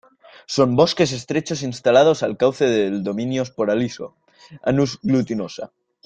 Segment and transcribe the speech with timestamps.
[0.55, 2.65] Son bosques estrechos instalados junto al cauce
[3.09, 4.05] dominados por el aliso,
[4.69, 5.65] "Alnus glutinosa".